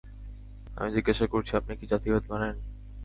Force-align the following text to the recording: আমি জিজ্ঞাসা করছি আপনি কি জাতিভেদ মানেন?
আমি 0.77 0.89
জিজ্ঞাসা 0.95 1.25
করছি 1.27 1.51
আপনি 1.55 1.73
কি 1.79 1.85
জাতিভেদ 1.91 2.23
মানেন? 2.31 2.55